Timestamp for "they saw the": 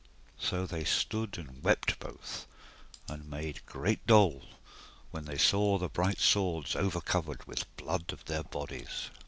5.25-5.89